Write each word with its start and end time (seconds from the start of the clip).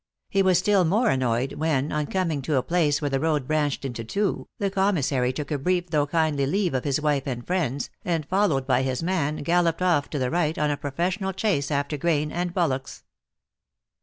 He 0.31 0.41
was 0.41 0.57
still 0.57 0.83
more 0.83 1.11
annoyed, 1.11 1.51
w 1.51 1.69
r 1.69 1.75
hen, 1.75 1.91
on 1.91 2.07
coming 2.07 2.41
to 2.41 2.55
a 2.55 2.63
place 2.63 3.01
where 3.03 3.09
the 3.11 3.19
road 3.19 3.47
branched 3.47 3.85
into 3.85 4.03
two, 4.03 4.47
tlu: 4.59 4.73
commissary 4.73 5.31
took 5.31 5.51
a 5.51 5.59
brief 5.59 5.91
though 5.91 6.07
kindly 6.07 6.47
leave 6.47 6.73
of 6.73 6.85
his 6.85 6.99
wife 6.99 7.27
and 7.27 7.45
friends, 7.45 7.91
and, 8.03 8.25
followed 8.27 8.65
by 8.65 8.81
his 8.81 9.03
man, 9.03 9.43
gallop 9.43 9.77
THE 9.77 9.85
ACTRESS 9.85 9.85
IN 9.85 9.85
HIGH 9.85 9.85
LIFE. 9.85 9.87
191 9.87 9.87
ed 9.91 9.97
off 9.97 10.09
to 10.09 10.17
the 10.17 10.31
right, 10.31 10.57
on 10.57 10.71
a 10.71 10.77
professional 10.77 11.33
chase 11.33 11.69
after 11.69 11.97
grain 11.97 12.31
and 12.31 12.51
bullocks. 12.51 13.03